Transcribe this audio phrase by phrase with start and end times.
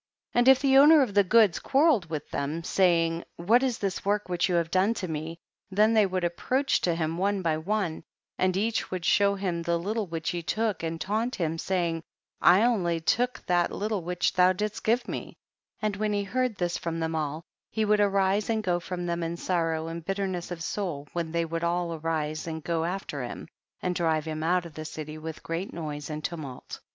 [0.33, 0.39] 17.
[0.39, 4.27] And if the owner of the goods quarreled with them, saying, what is this work
[4.29, 5.37] which you have done to me,
[5.69, 8.01] then they would approach to him one by one,
[8.39, 12.01] and each would show him the little which he took and taunt hiin, saying,
[12.41, 15.37] I only took that little which thou didst give me;
[15.83, 19.21] and when he heard this from them all, he would arise and go from them
[19.21, 23.47] in sorrow and bitterness of soul, when they would all arise and go after him,
[23.83, 26.79] and drive him out of the city with great noise and tumult.